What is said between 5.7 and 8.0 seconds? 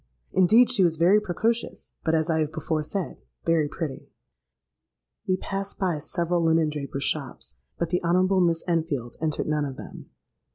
by several linen drapers' shops; but